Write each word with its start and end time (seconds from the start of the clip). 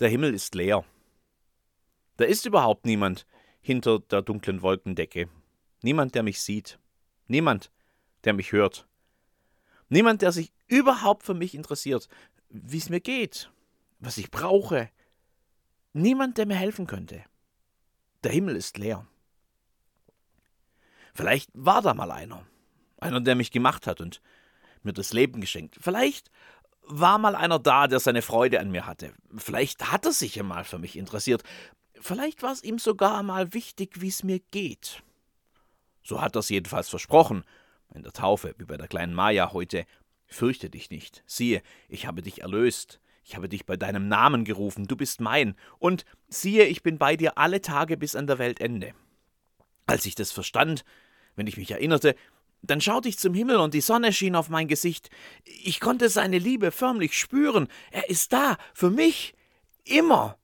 Der 0.00 0.08
Himmel 0.08 0.32
ist 0.32 0.54
leer. 0.54 0.84
Da 2.18 2.24
ist 2.24 2.46
überhaupt 2.46 2.86
niemand 2.86 3.26
hinter 3.60 3.98
der 3.98 4.22
dunklen 4.22 4.62
Wolkendecke. 4.62 5.28
Niemand, 5.82 6.14
der 6.14 6.22
mich 6.22 6.40
sieht. 6.40 6.78
Niemand, 7.26 7.72
der 8.24 8.32
mich 8.32 8.52
hört. 8.52 8.86
Niemand, 9.88 10.22
der 10.22 10.32
sich 10.32 10.52
überhaupt 10.66 11.24
für 11.24 11.34
mich 11.34 11.54
interessiert, 11.54 12.08
wie 12.48 12.78
es 12.78 12.90
mir 12.90 13.00
geht, 13.00 13.50
was 13.98 14.18
ich 14.18 14.30
brauche. 14.30 14.90
Niemand, 15.92 16.38
der 16.38 16.46
mir 16.46 16.56
helfen 16.56 16.86
könnte. 16.86 17.24
Der 18.22 18.32
Himmel 18.32 18.56
ist 18.56 18.78
leer. 18.78 19.06
Vielleicht 21.14 21.50
war 21.54 21.82
da 21.82 21.94
mal 21.94 22.10
einer. 22.10 22.46
Einer, 22.98 23.20
der 23.20 23.34
mich 23.34 23.50
gemacht 23.50 23.86
hat 23.86 24.00
und 24.00 24.20
mir 24.82 24.92
das 24.92 25.12
Leben 25.12 25.40
geschenkt. 25.40 25.76
Vielleicht 25.80 26.30
war 26.88 27.18
mal 27.18 27.36
einer 27.36 27.58
da, 27.58 27.86
der 27.86 28.00
seine 28.00 28.22
Freude 28.22 28.60
an 28.60 28.70
mir 28.70 28.86
hatte. 28.86 29.12
Vielleicht 29.36 29.92
hat 29.92 30.06
er 30.06 30.12
sich 30.12 30.38
einmal 30.38 30.64
für 30.64 30.78
mich 30.78 30.96
interessiert. 30.96 31.42
Vielleicht 32.00 32.42
war 32.42 32.52
es 32.52 32.62
ihm 32.62 32.78
sogar 32.78 33.18
einmal 33.18 33.52
wichtig, 33.54 34.00
wie 34.00 34.08
es 34.08 34.24
mir 34.24 34.40
geht. 34.50 35.02
So 36.02 36.20
hat 36.20 36.36
er 36.36 36.40
es 36.40 36.48
jedenfalls 36.48 36.88
versprochen. 36.88 37.44
In 37.94 38.02
der 38.02 38.12
Taufe, 38.12 38.54
wie 38.58 38.64
bei 38.64 38.76
der 38.76 38.88
kleinen 38.88 39.14
Maya 39.14 39.52
heute. 39.52 39.84
Fürchte 40.26 40.70
dich 40.70 40.90
nicht. 40.90 41.22
Siehe, 41.26 41.62
ich 41.88 42.06
habe 42.06 42.22
dich 42.22 42.42
erlöst. 42.42 43.00
Ich 43.24 43.36
habe 43.36 43.48
dich 43.48 43.66
bei 43.66 43.76
deinem 43.76 44.08
Namen 44.08 44.44
gerufen. 44.44 44.86
Du 44.86 44.96
bist 44.96 45.20
mein. 45.20 45.54
Und 45.78 46.04
siehe, 46.28 46.64
ich 46.64 46.82
bin 46.82 46.98
bei 46.98 47.16
dir 47.16 47.36
alle 47.36 47.60
Tage 47.60 47.96
bis 47.96 48.16
an 48.16 48.26
der 48.26 48.38
Weltende. 48.38 48.94
Als 49.86 50.06
ich 50.06 50.14
das 50.14 50.32
verstand, 50.32 50.84
wenn 51.36 51.46
ich 51.46 51.56
mich 51.56 51.70
erinnerte, 51.70 52.14
dann 52.62 52.80
schaute 52.80 53.08
ich 53.08 53.18
zum 53.18 53.34
Himmel 53.34 53.56
und 53.56 53.74
die 53.74 53.80
Sonne 53.80 54.12
schien 54.12 54.34
auf 54.34 54.48
mein 54.48 54.68
Gesicht. 54.68 55.10
Ich 55.44 55.80
konnte 55.80 56.08
seine 56.08 56.38
Liebe 56.38 56.70
förmlich 56.70 57.18
spüren. 57.18 57.68
Er 57.90 58.10
ist 58.10 58.32
da, 58.32 58.58
für 58.74 58.90
mich, 58.90 59.34
immer. 59.84 60.38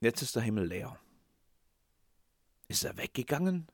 Jetzt 0.00 0.22
ist 0.22 0.36
der 0.36 0.42
Himmel 0.42 0.66
leer. 0.66 0.98
Ist 2.68 2.84
er 2.84 2.96
weggegangen? 2.96 3.66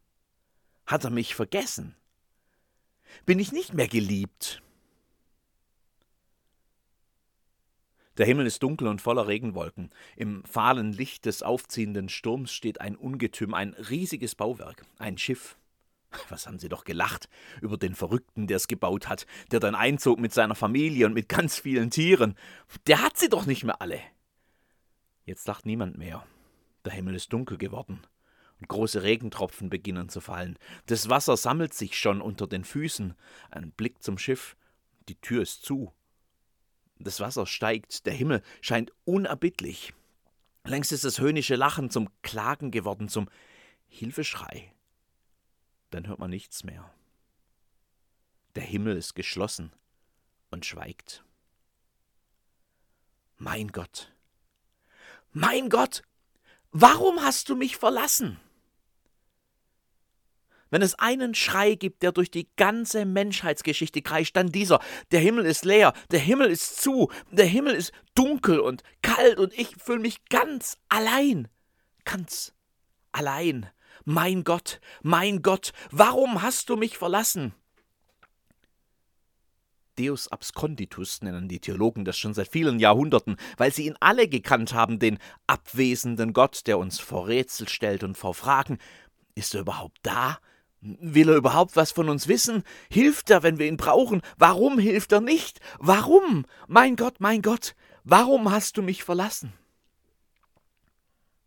Hat 0.86 1.04
er 1.04 1.10
mich 1.10 1.34
vergessen? 1.34 1.96
Bin 3.24 3.38
ich 3.38 3.52
nicht 3.52 3.74
mehr 3.74 3.88
geliebt? 3.88 4.62
Der 8.18 8.24
Himmel 8.24 8.46
ist 8.46 8.62
dunkel 8.62 8.88
und 8.88 9.02
voller 9.02 9.26
Regenwolken. 9.26 9.90
Im 10.16 10.42
fahlen 10.44 10.92
Licht 10.92 11.26
des 11.26 11.42
aufziehenden 11.42 12.08
Sturms 12.08 12.52
steht 12.52 12.80
ein 12.80 12.96
Ungetüm, 12.96 13.52
ein 13.52 13.74
riesiges 13.74 14.34
Bauwerk, 14.34 14.86
ein 14.98 15.18
Schiff. 15.18 15.58
Was 16.28 16.46
haben 16.46 16.58
sie 16.58 16.68
doch 16.68 16.84
gelacht 16.84 17.28
über 17.60 17.76
den 17.76 17.94
Verrückten, 17.94 18.46
der 18.46 18.56
es 18.56 18.68
gebaut 18.68 19.08
hat, 19.08 19.26
der 19.50 19.60
dann 19.60 19.74
einzog 19.74 20.18
mit 20.18 20.32
seiner 20.32 20.54
Familie 20.54 21.06
und 21.06 21.14
mit 21.14 21.28
ganz 21.28 21.58
vielen 21.58 21.90
Tieren. 21.90 22.36
Der 22.86 23.02
hat 23.02 23.16
sie 23.16 23.28
doch 23.28 23.46
nicht 23.46 23.64
mehr 23.64 23.80
alle. 23.80 24.00
Jetzt 25.24 25.46
lacht 25.46 25.66
niemand 25.66 25.98
mehr. 25.98 26.26
Der 26.84 26.92
Himmel 26.92 27.16
ist 27.16 27.32
dunkel 27.32 27.58
geworden 27.58 28.06
und 28.60 28.68
große 28.68 29.02
Regentropfen 29.02 29.70
beginnen 29.70 30.08
zu 30.08 30.20
fallen. 30.20 30.58
Das 30.86 31.08
Wasser 31.08 31.36
sammelt 31.36 31.74
sich 31.74 31.98
schon 31.98 32.20
unter 32.20 32.46
den 32.46 32.64
Füßen. 32.64 33.14
Ein 33.50 33.72
Blick 33.72 34.02
zum 34.02 34.18
Schiff. 34.18 34.56
Die 35.08 35.20
Tür 35.20 35.42
ist 35.42 35.64
zu. 35.64 35.92
Das 36.98 37.20
Wasser 37.20 37.46
steigt, 37.46 38.06
der 38.06 38.14
Himmel 38.14 38.42
scheint 38.60 38.92
unerbittlich. 39.04 39.92
Längst 40.64 40.92
ist 40.92 41.04
das 41.04 41.20
höhnische 41.20 41.56
Lachen 41.56 41.90
zum 41.90 42.08
Klagen 42.22 42.70
geworden, 42.70 43.08
zum 43.08 43.28
Hilfeschrei 43.88 44.72
dann 45.96 46.08
hört 46.08 46.18
man 46.18 46.30
nichts 46.30 46.62
mehr. 46.62 46.92
Der 48.54 48.62
Himmel 48.62 48.96
ist 48.96 49.14
geschlossen 49.14 49.72
und 50.50 50.66
schweigt. 50.66 51.24
Mein 53.38 53.68
Gott, 53.68 54.12
mein 55.32 55.70
Gott, 55.70 56.02
warum 56.70 57.22
hast 57.22 57.48
du 57.48 57.56
mich 57.56 57.76
verlassen? 57.76 58.38
Wenn 60.68 60.82
es 60.82 60.94
einen 60.96 61.34
Schrei 61.34 61.76
gibt, 61.76 62.02
der 62.02 62.12
durch 62.12 62.30
die 62.30 62.48
ganze 62.56 63.06
Menschheitsgeschichte 63.06 64.02
kreischt, 64.02 64.36
dann 64.36 64.52
dieser. 64.52 64.80
Der 65.12 65.20
Himmel 65.20 65.46
ist 65.46 65.64
leer, 65.64 65.94
der 66.10 66.20
Himmel 66.20 66.50
ist 66.50 66.82
zu, 66.82 67.10
der 67.30 67.46
Himmel 67.46 67.74
ist 67.74 67.92
dunkel 68.14 68.60
und 68.60 68.82
kalt 69.00 69.38
und 69.38 69.58
ich 69.58 69.76
fühle 69.76 70.00
mich 70.00 70.24
ganz 70.26 70.76
allein. 70.88 71.48
Ganz 72.04 72.52
allein. 73.12 73.70
Mein 74.04 74.44
Gott, 74.44 74.80
mein 75.02 75.42
Gott, 75.42 75.72
warum 75.90 76.42
hast 76.42 76.68
du 76.68 76.76
mich 76.76 76.98
verlassen? 76.98 77.54
Deus 79.98 80.28
absconditus 80.28 81.22
nennen 81.22 81.48
die 81.48 81.60
Theologen 81.60 82.04
das 82.04 82.18
schon 82.18 82.34
seit 82.34 82.48
vielen 82.48 82.78
Jahrhunderten, 82.78 83.36
weil 83.56 83.72
sie 83.72 83.86
ihn 83.86 83.96
alle 84.00 84.28
gekannt 84.28 84.74
haben, 84.74 84.98
den 84.98 85.18
abwesenden 85.46 86.32
Gott, 86.32 86.66
der 86.66 86.78
uns 86.78 87.00
vor 87.00 87.28
Rätsel 87.28 87.68
stellt 87.68 88.04
und 88.04 88.16
vor 88.16 88.34
Fragen. 88.34 88.78
Ist 89.34 89.54
er 89.54 89.62
überhaupt 89.62 89.98
da? 90.02 90.38
Will 90.80 91.30
er 91.30 91.36
überhaupt 91.36 91.74
was 91.76 91.92
von 91.92 92.08
uns 92.08 92.28
wissen? 92.28 92.62
Hilft 92.90 93.30
er, 93.30 93.42
wenn 93.42 93.58
wir 93.58 93.66
ihn 93.66 93.78
brauchen? 93.78 94.20
Warum 94.36 94.78
hilft 94.78 95.12
er 95.12 95.20
nicht? 95.20 95.60
Warum? 95.78 96.44
Mein 96.68 96.96
Gott, 96.96 97.16
mein 97.18 97.42
Gott, 97.42 97.74
warum 98.04 98.50
hast 98.50 98.76
du 98.76 98.82
mich 98.82 99.02
verlassen? 99.02 99.52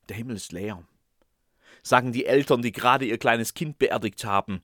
Der 0.10 0.18
Himmel 0.18 0.36
ist 0.36 0.52
leer 0.52 0.84
sagen 1.84 2.12
die 2.12 2.26
Eltern, 2.26 2.62
die 2.62 2.72
gerade 2.72 3.06
ihr 3.06 3.18
kleines 3.18 3.54
Kind 3.54 3.78
beerdigt 3.80 4.26
haben. 4.26 4.62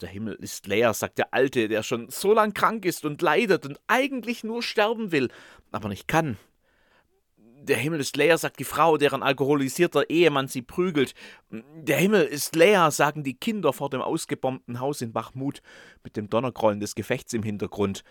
Der 0.00 0.08
Himmel 0.08 0.34
ist 0.34 0.66
leer, 0.66 0.94
sagt 0.94 1.18
der 1.18 1.34
Alte, 1.34 1.68
der 1.68 1.82
schon 1.82 2.08
so 2.08 2.32
lang 2.32 2.54
krank 2.54 2.84
ist 2.84 3.04
und 3.04 3.20
leidet 3.20 3.66
und 3.66 3.78
eigentlich 3.86 4.44
nur 4.44 4.62
sterben 4.62 5.12
will, 5.12 5.28
aber 5.72 5.88
nicht 5.88 6.08
kann. 6.08 6.38
Der 7.36 7.76
Himmel 7.76 8.00
ist 8.00 8.16
leer, 8.16 8.38
sagt 8.38 8.58
die 8.58 8.64
Frau, 8.64 8.96
deren 8.96 9.22
alkoholisierter 9.22 10.08
Ehemann 10.08 10.48
sie 10.48 10.62
prügelt. 10.62 11.14
Der 11.50 11.98
Himmel 11.98 12.22
ist 12.24 12.56
leer, 12.56 12.90
sagen 12.90 13.22
die 13.22 13.34
Kinder 13.34 13.74
vor 13.74 13.90
dem 13.90 14.00
ausgebombten 14.00 14.80
Haus 14.80 15.02
in 15.02 15.12
Bachmut 15.12 15.60
mit 16.02 16.16
dem 16.16 16.30
Donnergrollen 16.30 16.80
des 16.80 16.94
Gefechts 16.94 17.34
im 17.34 17.42
Hintergrund. 17.42 18.02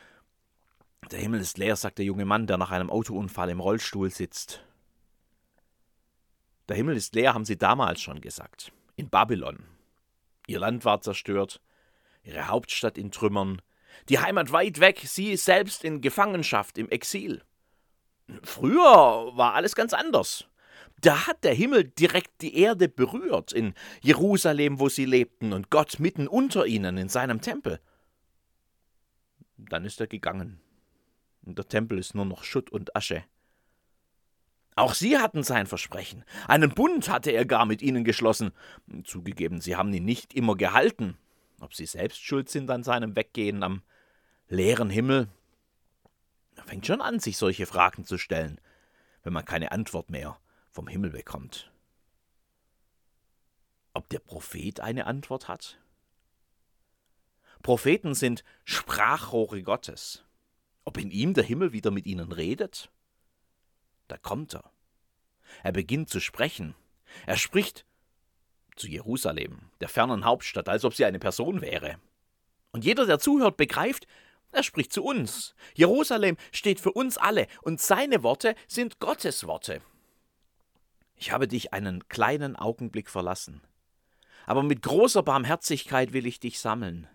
Der 1.11 1.19
Himmel 1.19 1.39
ist 1.39 1.57
leer, 1.57 1.75
sagt 1.75 1.97
der 1.97 2.05
junge 2.05 2.25
Mann, 2.25 2.45
der 2.45 2.59
nach 2.59 2.69
einem 2.69 2.91
Autounfall 2.91 3.49
im 3.49 3.59
Rollstuhl 3.59 4.11
sitzt. 4.11 4.63
Der 6.69 6.75
Himmel 6.75 6.95
ist 6.95 7.15
leer, 7.15 7.33
haben 7.33 7.45
sie 7.45 7.57
damals 7.57 7.99
schon 7.99 8.21
gesagt. 8.21 8.71
In 8.95 9.09
Babylon. 9.09 9.65
Ihr 10.45 10.59
Land 10.59 10.85
war 10.85 11.01
zerstört, 11.01 11.61
ihre 12.23 12.47
Hauptstadt 12.47 12.97
in 12.97 13.11
Trümmern, 13.11 13.61
die 14.07 14.19
Heimat 14.19 14.51
weit 14.51 14.79
weg, 14.79 15.01
sie 15.03 15.35
selbst 15.35 15.83
in 15.83 15.99
Gefangenschaft, 16.01 16.77
im 16.77 16.87
Exil. 16.89 17.43
Früher 18.43 18.81
war 19.35 19.55
alles 19.55 19.75
ganz 19.75 19.93
anders. 19.93 20.45
Da 21.01 21.27
hat 21.27 21.43
der 21.43 21.53
Himmel 21.53 21.85
direkt 21.85 22.41
die 22.41 22.55
Erde 22.55 22.87
berührt, 22.87 23.51
in 23.51 23.73
Jerusalem, 24.01 24.79
wo 24.79 24.89
sie 24.89 25.05
lebten, 25.05 25.53
und 25.53 25.71
Gott 25.71 25.99
mitten 25.99 26.27
unter 26.27 26.67
ihnen 26.67 26.97
in 26.97 27.09
seinem 27.09 27.41
Tempel. 27.41 27.79
Dann 29.57 29.85
ist 29.85 29.99
er 29.99 30.07
gegangen, 30.07 30.59
der 31.41 31.67
Tempel 31.67 31.97
ist 31.97 32.13
nur 32.13 32.25
noch 32.25 32.43
Schutt 32.43 32.69
und 32.69 32.95
Asche. 32.95 33.23
Auch 34.79 34.93
sie 34.93 35.17
hatten 35.17 35.43
sein 35.43 35.67
Versprechen. 35.67 36.23
Einen 36.47 36.73
Bund 36.73 37.09
hatte 37.09 37.31
er 37.31 37.43
gar 37.43 37.65
mit 37.65 37.81
ihnen 37.81 38.05
geschlossen. 38.05 38.51
Zugegeben, 39.03 39.59
sie 39.59 39.75
haben 39.75 39.93
ihn 39.93 40.05
nicht 40.05 40.33
immer 40.33 40.55
gehalten. 40.55 41.17
Ob 41.59 41.73
sie 41.73 41.85
selbst 41.85 42.23
schuld 42.23 42.47
sind 42.47 42.71
an 42.71 42.83
seinem 42.83 43.13
Weggehen 43.13 43.61
am 43.61 43.83
leeren 44.47 44.89
Himmel? 44.89 45.27
Er 46.55 46.63
fängt 46.63 46.85
schon 46.85 47.01
an, 47.01 47.19
sich 47.19 47.35
solche 47.35 47.65
Fragen 47.65 48.05
zu 48.05 48.17
stellen, 48.17 48.61
wenn 49.21 49.33
man 49.33 49.43
keine 49.43 49.73
Antwort 49.73 50.09
mehr 50.09 50.39
vom 50.69 50.87
Himmel 50.87 51.09
bekommt. 51.09 51.73
Ob 53.93 54.07
der 54.07 54.19
Prophet 54.19 54.79
eine 54.79 55.07
Antwort 55.07 55.49
hat? 55.49 55.77
Propheten 57.63 58.15
sind 58.15 58.45
Sprachrohre 58.63 59.61
Gottes. 59.61 60.23
Ob 60.85 60.97
in 60.97 61.11
ihm 61.11 61.33
der 61.33 61.43
Himmel 61.43 61.73
wieder 61.73 61.91
mit 61.91 62.05
ihnen 62.05 62.31
redet? 62.31 62.89
Da 64.09 64.17
kommt 64.17 64.53
er. 64.53 64.69
Er 65.63 65.71
beginnt 65.71 66.09
zu 66.09 66.19
sprechen. 66.19 66.75
Er 67.25 67.37
spricht 67.37 67.85
zu 68.75 68.87
Jerusalem, 68.87 69.69
der 69.79 69.89
fernen 69.89 70.25
Hauptstadt, 70.25 70.67
als 70.67 70.83
ob 70.83 70.93
sie 70.93 71.05
eine 71.05 71.19
Person 71.19 71.61
wäre. 71.61 71.99
Und 72.71 72.85
jeder, 72.85 73.05
der 73.05 73.19
zuhört, 73.19 73.55
begreift, 73.57 74.07
er 74.51 74.63
spricht 74.63 74.91
zu 74.91 75.03
uns. 75.03 75.55
Jerusalem 75.75 76.37
steht 76.51 76.79
für 76.79 76.91
uns 76.91 77.17
alle, 77.17 77.47
und 77.61 77.79
seine 77.79 78.23
Worte 78.23 78.55
sind 78.67 78.99
Gottes 78.99 79.45
Worte. 79.45 79.81
Ich 81.15 81.31
habe 81.31 81.47
dich 81.47 81.73
einen 81.73 82.07
kleinen 82.07 82.55
Augenblick 82.55 83.09
verlassen, 83.09 83.61
aber 84.45 84.63
mit 84.63 84.81
großer 84.81 85.21
Barmherzigkeit 85.21 86.13
will 86.13 86.25
ich 86.25 86.39
dich 86.39 86.59
sammeln. 86.59 87.07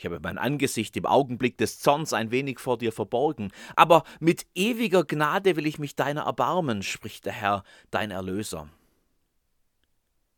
Ich 0.00 0.06
habe 0.06 0.18
mein 0.22 0.38
Angesicht 0.38 0.96
im 0.96 1.04
Augenblick 1.04 1.58
des 1.58 1.78
Zorns 1.78 2.14
ein 2.14 2.30
wenig 2.30 2.58
vor 2.58 2.78
dir 2.78 2.90
verborgen, 2.90 3.52
aber 3.76 4.04
mit 4.18 4.46
ewiger 4.54 5.04
Gnade 5.04 5.56
will 5.56 5.66
ich 5.66 5.78
mich 5.78 5.94
deiner 5.94 6.22
erbarmen, 6.22 6.82
spricht 6.82 7.26
der 7.26 7.34
Herr, 7.34 7.64
dein 7.90 8.10
Erlöser. 8.10 8.70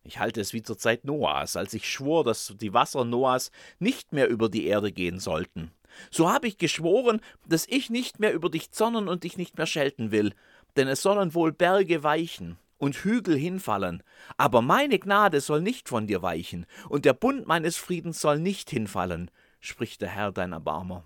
Ich 0.02 0.18
halte 0.18 0.40
es 0.40 0.52
wie 0.52 0.64
zur 0.64 0.78
Zeit 0.78 1.04
Noahs, 1.04 1.54
als 1.54 1.74
ich 1.74 1.88
schwor, 1.88 2.24
dass 2.24 2.56
die 2.60 2.74
Wasser 2.74 3.04
Noahs 3.04 3.52
nicht 3.78 4.12
mehr 4.12 4.28
über 4.28 4.48
die 4.48 4.66
Erde 4.66 4.90
gehen 4.90 5.20
sollten. 5.20 5.70
So 6.10 6.28
habe 6.28 6.48
ich 6.48 6.58
geschworen, 6.58 7.20
dass 7.46 7.68
ich 7.68 7.88
nicht 7.88 8.18
mehr 8.18 8.34
über 8.34 8.50
dich 8.50 8.72
zornen 8.72 9.06
und 9.06 9.22
dich 9.22 9.36
nicht 9.36 9.58
mehr 9.58 9.66
schelten 9.66 10.10
will, 10.10 10.34
denn 10.74 10.88
es 10.88 11.02
sollen 11.02 11.34
wohl 11.34 11.52
Berge 11.52 12.02
weichen 12.02 12.58
und 12.78 12.96
Hügel 12.96 13.36
hinfallen, 13.36 14.02
aber 14.36 14.60
meine 14.60 14.98
Gnade 14.98 15.40
soll 15.40 15.62
nicht 15.62 15.88
von 15.88 16.08
dir 16.08 16.20
weichen, 16.20 16.66
und 16.88 17.04
der 17.04 17.12
Bund 17.12 17.46
meines 17.46 17.76
Friedens 17.76 18.20
soll 18.20 18.40
nicht 18.40 18.70
hinfallen, 18.70 19.30
spricht 19.62 20.02
der 20.02 20.10
Herr 20.10 20.32
dein 20.32 20.52
Erbarmer. 20.52 21.04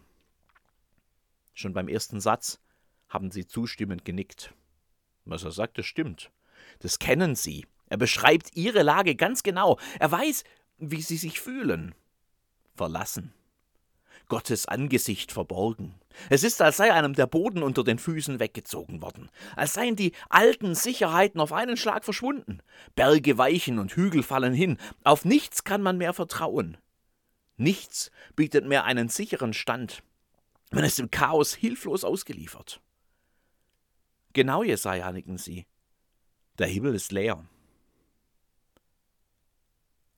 Schon 1.55 1.73
beim 1.73 1.88
ersten 1.88 2.20
Satz 2.20 2.58
haben 3.08 3.31
sie 3.31 3.47
zustimmend 3.47 4.05
genickt. 4.05 4.53
Was 5.25 5.44
er 5.44 5.53
sagt, 5.53 5.79
das 5.79 5.87
stimmt. 5.87 6.32
Das 6.81 6.99
kennen 6.99 7.37
sie. 7.37 7.67
Er 7.88 7.99
beschreibt 7.99 8.56
ihre 8.56 8.82
Lage 8.82 9.14
ganz 9.14 9.43
genau. 9.43 9.79
Er 10.00 10.11
weiß, 10.11 10.43
wie 10.79 11.03
sie 11.03 11.17
sich 11.17 11.41
fühlen. 11.41 11.94
Verlassen. 12.75 13.32
Gottes 14.29 14.67
Angesicht 14.67 15.31
verborgen. 15.31 15.94
Es 16.31 16.43
ist, 16.43 16.61
als 16.61 16.79
sei 16.79 16.93
einem 16.93 17.12
der 17.12 17.26
Boden 17.26 17.62
unter 17.62 17.85
den 17.85 17.99
Füßen 17.99 18.41
weggezogen 18.41 19.03
worden, 19.03 19.31
als 19.55 19.75
seien 19.75 19.94
die 19.94 20.12
alten 20.29 20.75
Sicherheiten 20.75 21.41
auf 21.41 21.53
einen 21.53 21.76
Schlag 21.76 22.05
verschwunden. 22.05 22.61
Berge 22.97 23.38
weichen 23.38 23.79
und 23.79 23.93
Hügel 23.93 24.23
fallen 24.23 24.55
hin, 24.55 24.79
auf 25.05 25.25
nichts 25.25 25.62
kann 25.62 25.82
man 25.82 25.99
mehr 25.99 26.12
vertrauen. 26.12 26.76
Nichts 27.56 28.11
bietet 28.35 28.67
mehr 28.67 28.85
einen 28.85 29.08
sicheren 29.08 29.53
Stand. 29.53 30.03
Man 30.70 30.85
ist 30.85 30.99
im 30.99 31.11
Chaos 31.11 31.55
hilflos 31.55 32.05
ausgeliefert. 32.05 32.81
Genau, 34.32 34.62
Jesaja, 34.62 35.12
nicken 35.12 35.38
sie. 35.38 35.67
Der 36.58 36.67
Himmel 36.67 36.94
ist 36.94 37.12
leer. 37.12 37.47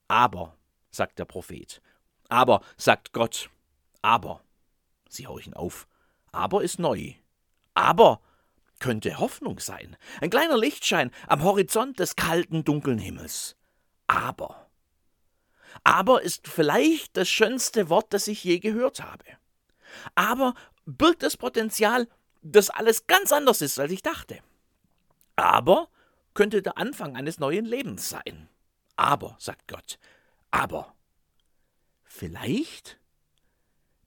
Aber, 0.07 0.57
sagt 0.91 1.19
der 1.19 1.25
Prophet, 1.25 1.81
aber, 2.27 2.61
sagt 2.77 3.13
Gott, 3.13 3.49
aber, 4.01 4.43
sie 5.07 5.27
horchen 5.27 5.53
auf, 5.53 5.87
aber 6.31 6.63
ist 6.63 6.79
neu. 6.79 7.13
Aber 7.73 8.21
könnte 8.79 9.19
Hoffnung 9.19 9.59
sein, 9.59 9.97
ein 10.19 10.29
kleiner 10.29 10.57
Lichtschein 10.57 11.11
am 11.27 11.43
Horizont 11.43 11.99
des 11.99 12.15
kalten, 12.15 12.63
dunklen 12.63 12.97
Himmels. 12.97 13.55
Aber. 14.07 14.68
Aber 15.83 16.21
ist 16.21 16.47
vielleicht 16.47 17.17
das 17.17 17.29
schönste 17.29 17.89
Wort, 17.89 18.13
das 18.13 18.27
ich 18.27 18.43
je 18.43 18.59
gehört 18.59 19.01
habe. 19.01 19.25
Aber 20.15 20.53
birgt 20.85 21.23
das 21.23 21.37
Potenzial, 21.37 22.07
dass 22.41 22.69
alles 22.69 23.07
ganz 23.07 23.31
anders 23.31 23.61
ist, 23.61 23.79
als 23.79 23.91
ich 23.91 24.01
dachte. 24.01 24.39
Aber 25.35 25.89
könnte 26.33 26.61
der 26.61 26.77
Anfang 26.77 27.15
eines 27.15 27.39
neuen 27.39 27.65
Lebens 27.65 28.09
sein. 28.09 28.49
Aber, 28.95 29.35
sagt 29.39 29.67
Gott, 29.67 29.97
aber 30.51 30.93
vielleicht 32.03 32.99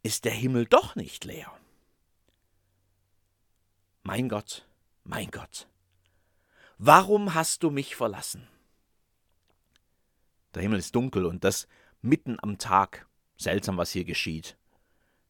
ist 0.02 0.24
der 0.24 0.32
Himmel 0.32 0.66
doch 0.66 0.96
nicht 0.96 1.24
leer. 1.24 1.52
Mein 4.02 4.28
Gott, 4.28 4.66
mein 5.04 5.30
Gott, 5.30 5.68
warum 6.78 7.34
hast 7.34 7.62
du 7.62 7.70
mich 7.70 7.96
verlassen? 7.96 8.48
Der 10.54 10.62
Himmel 10.62 10.78
ist 10.78 10.94
dunkel 10.94 11.24
und 11.26 11.44
das 11.44 11.66
mitten 12.00 12.36
am 12.42 12.58
Tag. 12.58 13.06
Seltsam, 13.36 13.76
was 13.76 13.90
hier 13.90 14.04
geschieht. 14.04 14.56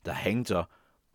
Da 0.03 0.13
hängt 0.13 0.51
er, 0.51 0.69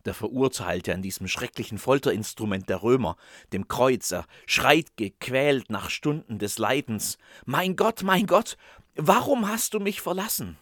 der 0.04 0.14
Verurteilte, 0.14 0.94
an 0.94 1.02
diesem 1.02 1.28
schrecklichen 1.28 1.78
Folterinstrument 1.78 2.68
der 2.68 2.82
Römer, 2.82 3.16
dem 3.52 3.68
Kreuz. 3.68 4.10
Er 4.10 4.26
schreit 4.46 4.96
gequält 4.96 5.70
nach 5.70 5.90
Stunden 5.90 6.38
des 6.38 6.58
Leidens. 6.58 7.18
Mein 7.44 7.76
Gott, 7.76 8.02
mein 8.02 8.26
Gott, 8.26 8.56
warum 8.94 9.48
hast 9.48 9.74
du 9.74 9.80
mich 9.80 10.00
verlassen? 10.00 10.56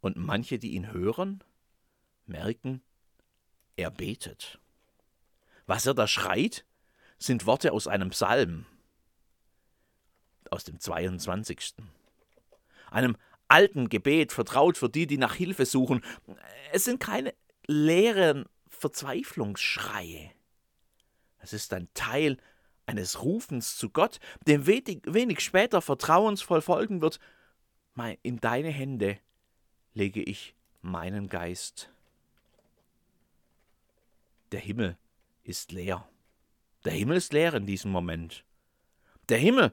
Und 0.00 0.16
manche, 0.16 0.58
die 0.58 0.74
ihn 0.74 0.92
hören, 0.92 1.42
merken, 2.26 2.82
er 3.76 3.90
betet. 3.90 4.60
Was 5.66 5.86
er 5.86 5.94
da 5.94 6.06
schreit, 6.06 6.64
sind 7.18 7.46
Worte 7.46 7.72
aus 7.72 7.88
einem 7.88 8.10
Psalm, 8.10 8.66
aus 10.52 10.64
dem 10.64 10.80
22. 10.80 11.74
Einem 12.90 13.16
alten 13.48 13.88
Gebet, 13.88 14.32
vertraut 14.32 14.78
für 14.78 14.88
die, 14.88 15.06
die 15.06 15.18
nach 15.18 15.34
Hilfe 15.34 15.66
suchen. 15.66 16.02
Es 16.72 16.84
sind 16.84 17.00
keine 17.00 17.34
leeren 17.66 18.46
Verzweiflungsschreie. 18.68 20.30
Es 21.38 21.52
ist 21.52 21.72
ein 21.72 21.88
Teil 21.94 22.38
eines 22.86 23.22
Rufens 23.22 23.76
zu 23.76 23.90
Gott, 23.90 24.20
dem 24.46 24.66
wenig, 24.66 25.02
wenig 25.04 25.40
später 25.40 25.80
vertrauensvoll 25.80 26.60
folgen 26.60 27.00
wird, 27.00 27.18
in 28.22 28.40
deine 28.40 28.70
Hände 28.70 29.18
lege 29.94 30.22
ich 30.22 30.54
meinen 30.82 31.28
Geist. 31.28 31.90
Der 34.52 34.60
Himmel 34.60 34.96
ist 35.44 35.72
leer. 35.72 36.08
Der 36.84 36.92
Himmel 36.92 37.16
ist 37.16 37.32
leer 37.32 37.54
in 37.54 37.66
diesem 37.66 37.90
Moment. 37.90 38.44
Der 39.28 39.38
Himmel 39.38 39.72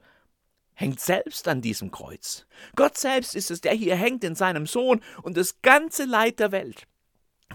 hängt 0.82 1.00
selbst 1.00 1.46
an 1.46 1.62
diesem 1.62 1.92
Kreuz. 1.92 2.44
Gott 2.74 2.98
selbst 2.98 3.36
ist 3.36 3.52
es, 3.52 3.60
der 3.60 3.72
hier 3.72 3.94
hängt 3.94 4.24
in 4.24 4.34
seinem 4.34 4.66
Sohn 4.66 5.00
und 5.22 5.36
das 5.36 5.62
ganze 5.62 6.04
Leid 6.04 6.40
der 6.40 6.50
Welt, 6.50 6.88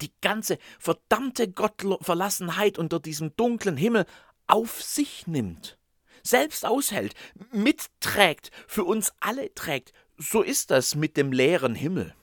die 0.02 0.14
ganze 0.22 0.58
verdammte 0.80 1.52
Gottverlassenheit 1.52 2.78
unter 2.78 3.02
diesem 3.02 3.36
dunklen 3.36 3.76
Himmel 3.76 4.06
auf 4.48 4.82
sich 4.82 5.28
nimmt, 5.28 5.78
selbst 6.24 6.66
aushält, 6.66 7.16
mitträgt, 7.52 8.50
für 8.66 8.86
uns 8.86 9.12
alle 9.20 9.54
trägt. 9.54 9.92
So 10.18 10.42
ist 10.42 10.72
das 10.72 10.96
mit 10.96 11.18
dem 11.18 11.34
leeren 11.34 11.76
Himmel. 11.76 12.16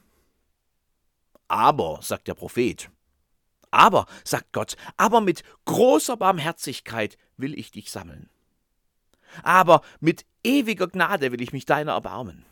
Aber, 1.48 2.00
sagt 2.00 2.28
der 2.28 2.34
Prophet, 2.34 2.90
aber, 3.70 4.06
sagt 4.24 4.52
Gott, 4.52 4.76
aber 4.96 5.20
mit 5.20 5.42
großer 5.66 6.16
Barmherzigkeit 6.16 7.18
will 7.36 7.58
ich 7.58 7.72
dich 7.72 7.90
sammeln. 7.90 8.30
Aber 9.42 9.82
mit 10.00 10.24
ewiger 10.44 10.88
Gnade 10.88 11.32
will 11.32 11.40
ich 11.40 11.52
mich 11.52 11.66
deiner 11.66 11.92
erbarmen. 11.92 12.44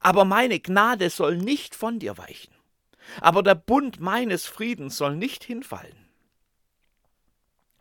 Aber 0.00 0.24
meine 0.24 0.60
Gnade 0.60 1.10
soll 1.10 1.36
nicht 1.36 1.74
von 1.74 1.98
dir 1.98 2.16
weichen. 2.18 2.54
Aber 3.20 3.42
der 3.42 3.56
Bund 3.56 4.00
meines 4.00 4.46
Friedens 4.46 4.96
soll 4.96 5.16
nicht 5.16 5.42
hinfallen. 5.42 5.96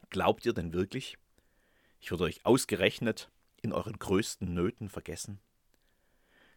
Glaubt 0.10 0.46
ihr 0.46 0.54
denn 0.54 0.74
wirklich, 0.74 1.18
ich 2.00 2.12
würde 2.12 2.24
euch 2.26 2.46
ausgerechnet 2.46 3.30
in 3.62 3.72
euren 3.72 3.98
größten 4.00 4.54
Nöten 4.54 4.90
vergessen? 4.90 5.40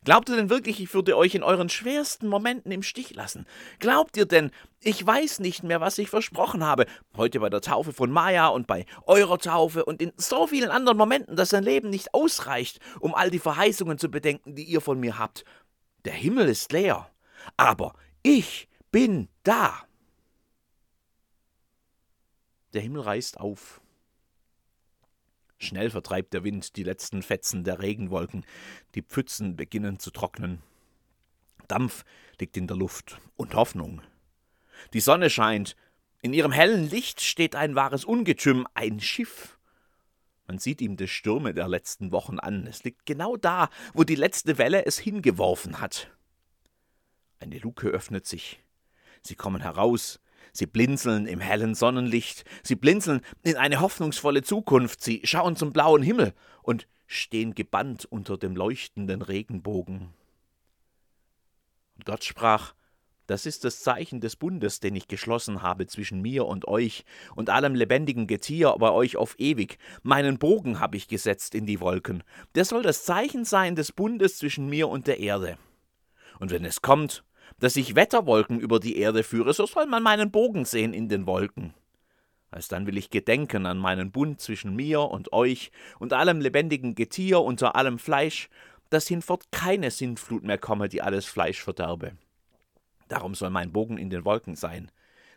Glaubt 0.05 0.29
ihr 0.29 0.37
denn 0.37 0.51
wirklich, 0.51 0.81
ich 0.81 0.93
würde 0.93 1.17
euch 1.17 1.35
in 1.35 1.43
euren 1.43 1.71
schwersten 1.71 2.29
Momenten 2.29 2.71
im 2.71 2.83
Stich 2.83 3.15
lassen? 3.15 3.47
Glaubt 3.79 4.19
ihr 4.19 4.27
denn, 4.27 4.51
ich 4.81 5.05
weiß 5.05 5.41
nicht 5.41 5.63
mehr, 5.63 5.81
was 5.81 5.97
ich 5.97 6.11
versprochen 6.11 6.63
habe, 6.63 6.85
heute 7.17 7.41
bei 7.41 7.49
der 7.49 7.63
Taufe 7.63 7.95
von 7.95 8.11
Maya 8.11 8.49
und 8.49 8.67
bei 8.67 8.85
eurer 9.07 9.39
Taufe 9.39 9.85
und 9.87 10.03
in 10.03 10.13
so 10.19 10.47
vielen 10.47 10.71
anderen 10.71 10.99
Momenten, 10.99 11.37
dass 11.37 11.49
sein 11.49 11.65
Leben 11.65 11.89
nicht 11.89 12.13
ausreicht, 12.13 12.81
um 13.01 13.15
all 13.15 13.31
die 13.31 13.39
Verheißungen 13.39 13.97
zu 13.97 14.11
bedenken, 14.11 14.55
die 14.55 14.65
ihr 14.65 14.83
von 14.83 15.01
mir 15.01 15.19
habt? 15.19 15.45
Der 16.05 16.13
Himmel 16.13 16.51
ist 16.51 16.71
leer, 16.71 17.11
aber 17.57 17.95
ich 18.23 18.69
bin 18.91 19.29
da. 19.43 19.85
Der 22.75 22.83
Himmel 22.83 23.03
reißt 23.03 23.41
auf 23.41 23.81
Schnell 25.65 25.91
vertreibt 25.91 26.33
der 26.35 26.45
Wind 26.45 26.77
die 26.77 26.85
letzten 26.85 27.23
Fetzen 27.23 27.65
der 27.65 27.81
Regenwolken, 27.81 28.47
die 28.95 29.03
Pfützen 29.03 29.57
beginnen 29.57 29.99
zu 29.99 30.11
trocknen. 30.11 30.63
Dampf 31.67 32.05
liegt 32.39 32.57
in 32.57 32.67
der 32.67 32.77
Luft 32.77 33.19
und 33.37 33.55
Hoffnung. 33.55 34.03
Die 34.93 35.01
Sonne 35.01 35.31
scheint, 35.31 35.77
in 36.23 36.33
ihrem 36.33 36.53
hellen 36.53 36.89
Licht 36.89 37.21
steht 37.21 37.57
ein 37.57 37.75
wahres 37.75 38.05
Ungetüm, 38.05 38.67
ein 38.75 39.01
Schiff. 39.01 39.59
Man 40.47 40.59
sieht 40.59 40.81
ihm 40.81 40.97
die 40.97 41.09
Stürme 41.09 41.55
der 41.55 41.69
letzten 41.69 42.13
Wochen 42.13 42.39
an. 42.39 42.67
Es 42.67 42.85
liegt 42.85 43.07
genau 43.07 43.37
da, 43.37 43.69
wo 43.95 44.05
die 44.05 44.15
letzte 44.15 44.59
Welle 44.59 44.85
es 44.85 44.99
hingeworfen 44.99 45.81
hat. 45.81 46.11
Eine 47.41 47.59
Luke 47.59 47.89
öffnet 47.89 48.27
sich. 48.27 48.63
Sie 49.23 49.35
kommen 49.35 49.63
heraus, 49.63 50.21
Sie 50.53 50.67
blinzeln 50.67 51.27
im 51.27 51.41
hellen 51.41 51.75
Sonnenlicht, 51.75 52.45
sie 52.63 52.77
blinzeln 52.77 53.21
in 53.43 53.57
eine 53.57 53.81
hoffnungsvolle 53.81 54.43
Zukunft, 54.43 55.03
sie 55.03 55.21
schauen 55.25 55.57
zum 55.57 55.73
blauen 55.73 56.03
Himmel 56.03 56.35
und 56.63 56.87
stehen 57.07 57.55
gebannt 57.55 58.05
unter 58.05 58.37
dem 58.39 58.57
leuchtenden 58.57 59.23
Regenbogen. 59.23 60.13
Und 61.97 62.05
Gott 62.05 62.25
sprach, 62.25 62.75
das 63.27 63.47
ist 63.47 63.65
das 63.65 63.81
Zeichen 63.81 64.21
des 64.21 64.37
Bundes, 64.37 64.81
den 64.81 64.95
ich 64.97 65.09
geschlossen 65.09 65.63
habe 65.63 65.87
zwischen 65.87 66.21
mir 66.21 66.45
und 66.45 66.69
euch 66.69 67.05
und 67.35 67.49
allem 67.49 67.75
lebendigen 67.75 68.27
Getier 68.27 68.75
bei 68.79 68.91
euch 68.91 69.17
auf 69.17 69.35
ewig. 69.39 69.79
Meinen 70.03 70.39
Bogen 70.39 70.79
habe 70.79 70.99
ich 70.99 71.09
gesetzt 71.09 71.55
in 71.55 71.65
die 71.65 71.81
Wolken. 71.81 72.23
Der 72.55 72.67
soll 72.67 72.83
das 72.83 73.05
Zeichen 73.05 73.47
sein 73.47 73.77
des 73.77 73.93
Bundes 73.93 74.37
zwischen 74.37 74.69
mir 74.69 74.89
und 74.89 75.07
der 75.07 75.21
Erde. 75.21 75.57
Und 76.39 76.51
wenn 76.51 76.67
es 76.67 76.83
kommt, 76.83 77.25
dass 77.59 77.77
ich 77.77 77.95
Wetterwolken 77.95 78.59
über 78.59 78.81
die 78.81 78.97
Erde 78.97 79.23
führe, 79.23 79.53
so 79.53 79.67
soll 79.67 79.87
man 79.87 80.03
meinen 80.03 80.31
Bogen 80.31 80.65
sehen 80.65 80.93
in 80.93 81.09
den 81.09 81.27
Wolken. 81.27 81.75
Alsdann 82.51 82.87
will 82.87 82.97
ich 82.97 83.11
gedenken 83.11 83.67
an 83.67 83.79
meinen 83.79 84.13
Bund 84.13 84.41
zwischen 84.41 84.77
mir 84.77 85.01
und 85.01 85.33
euch 85.33 85.73
und 85.99 86.13
allem 86.13 86.41
lebendigen 86.41 86.95
Getier 86.95 87.41
unter 87.41 87.75
allem 87.75 87.99
Fleisch, 87.99 88.49
dass 88.91 89.09
hinfort 89.09 89.51
keine 89.51 89.91
Sintflut 89.91 90.45
mehr 90.45 90.59
komme, 90.59 90.89
die 90.89 91.03
alles 91.03 91.27
Fleisch 91.27 91.61
verderbe. 91.61 92.13
Darum 93.09 93.35
soll 93.35 93.51
mein 93.51 93.73
Bogen 93.73 93.99
in 93.99 94.09
den 94.09 94.25
Wolken 94.25 94.55
sein, 94.55 94.91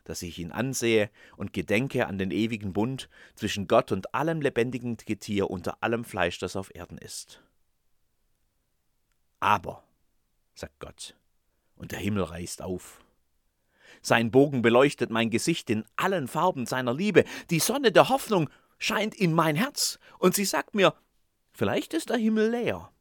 dass 0.04 0.22
ich 0.22 0.38
ihn 0.40 0.52
ansehe 0.52 1.10
und 1.36 1.54
gedenke 1.54 2.08
an 2.08 2.18
den 2.18 2.32
ewigen 2.32 2.72
Bund 2.72 3.10
zwischen 3.36 3.68
Gott 3.68 3.92
und 3.92 4.14
allem 4.14 4.42
lebendigen 4.42 4.96
Getier 4.98 5.50
unter 5.50 5.84
allem 5.84 6.06
Fleisch, 6.06 6.38
das 6.40 6.56
auf 6.56 6.74
Erden 6.74 6.98
ist. 6.98 7.42
Aber, 9.40 9.84
sagt 10.56 10.80
Gott, 10.80 11.16
und 11.78 11.92
der 11.92 12.00
Himmel 12.00 12.24
reißt 12.24 12.62
auf. 12.62 13.00
Sein 14.02 14.32
Bogen 14.32 14.62
beleuchtet 14.62 15.10
mein 15.10 15.30
Gesicht 15.30 15.70
in 15.70 15.86
allen 15.96 16.28
Farben 16.28 16.66
seiner 16.66 16.94
Liebe. 16.94 17.24
Die 17.50 17.60
Sonne 17.60 17.92
der 17.92 18.10
Hoffnung 18.10 18.50
scheint 18.78 19.16
in 19.16 19.34
mein 19.34 19.56
Herz, 19.56 20.00
und 20.20 20.36
sie 20.36 20.46
sagt 20.46 20.76
mir, 20.76 20.94
vielleicht 21.52 21.94
ist 21.94 22.10
der 22.10 22.18
Himmel 22.18 22.52
leer, 22.52 22.92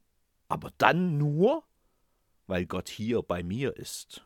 aber 0.49 0.73
dann 0.79 1.19
nur, 1.19 1.65
weil 2.47 2.67
Gott 2.67 2.89
hier 2.89 3.23
bei 3.23 3.43
mir 3.43 3.77
ist. 3.77 4.25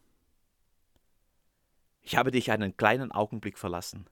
Ich 2.02 2.16
habe 2.16 2.30
dich 2.30 2.50
einen 2.50 2.76
kleinen 2.76 3.12
Augenblick 3.12 3.58
verlassen, 3.58 4.06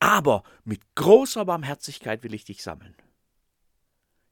aber 0.00 0.42
mit 0.64 0.80
großer 0.94 1.44
Barmherzigkeit 1.44 2.22
will 2.22 2.34
ich 2.34 2.44
dich 2.44 2.62
sammeln. 2.62 2.96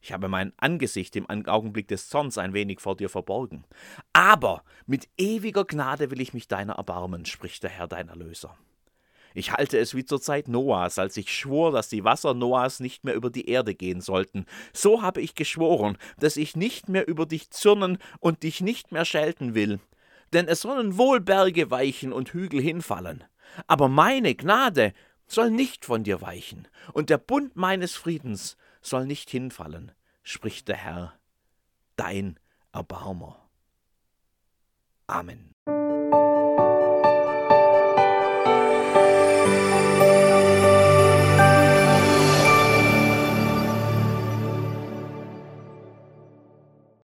Ich 0.05 0.13
habe 0.13 0.29
mein 0.29 0.53
Angesicht 0.59 1.17
im 1.17 1.27
Augenblick 1.47 1.89
des 1.89 2.11
Zorns 2.11 2.37
ein 2.37 2.53
wenig 2.53 2.81
vor 2.81 2.95
dir 2.95 3.09
verborgen. 3.09 3.65
Aber 4.13 4.63
mit 4.85 5.09
ewiger 5.17 5.65
Gnade 5.65 6.11
will 6.11 6.21
ich 6.21 6.35
mich 6.35 6.47
deiner 6.47 6.75
erbarmen, 6.75 7.25
spricht 7.25 7.63
der 7.63 7.71
Herr 7.71 7.89
dein 7.89 8.11
Erlöser. 8.11 8.55
Ich 9.33 9.53
halte 9.53 9.79
es 9.79 9.95
wie 9.95 10.05
zur 10.05 10.21
Zeit 10.21 10.47
Noahs, 10.47 10.99
als 10.99 11.17
ich 11.17 11.33
schwor, 11.33 11.73
dass 11.73 11.89
die 11.89 12.05
Wasser 12.05 12.35
Noahs 12.35 12.81
nicht 12.81 13.05
mehr 13.05 13.15
über 13.15 13.31
die 13.31 13.49
Erde 13.49 13.75
gehen 13.75 14.03
sollten. 14.03 14.45
So 14.75 15.01
habe 15.01 15.23
ich 15.23 15.35
geschworen, 15.37 15.97
dass 16.19 16.37
ich 16.37 16.55
nicht 16.55 16.91
mehr 16.91 17.09
über 17.09 17.25
dich 17.25 17.49
zürnen 17.49 17.97
und 18.21 18.43
dich 18.43 18.61
nicht 18.61 18.93
mehr 18.93 19.07
schelten 19.07 19.55
will. 19.55 19.81
Denn 20.35 20.49
es 20.49 20.61
sollen 20.61 20.99
wohl 20.99 21.23
Berge 21.23 21.71
weichen 21.71 22.13
und 22.13 22.35
Hügel 22.35 22.61
hinfallen. 22.61 23.25
Aber 23.69 23.89
meine 23.89 24.35
Gnade 24.35 24.93
soll 25.27 25.51
nicht 25.51 25.87
von 25.87 26.05
dir 26.05 26.21
weichen, 26.21 26.69
und 26.93 27.09
der 27.09 27.17
Bund 27.17 27.57
meines 27.57 27.97
Friedens 27.97 28.59
soll 28.87 29.07
nicht 29.07 29.31
hinfallen, 29.31 29.93
spricht 30.23 30.69
der 30.69 30.76
Herr, 30.76 31.19
dein 31.97 32.38
Erbarmer. 32.73 33.49
Amen. 35.07 35.53